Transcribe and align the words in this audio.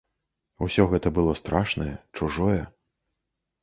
Усё 0.67 0.85
гэта 0.95 1.13
было 1.19 1.37
страшнае, 1.43 1.93
чужое. 2.19 2.61